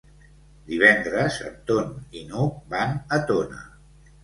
[0.71, 3.65] Divendres en Ton i n'Hug van a Tona.